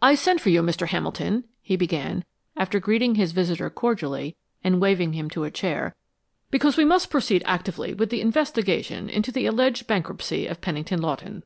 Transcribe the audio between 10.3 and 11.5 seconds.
of Pennington Lawton.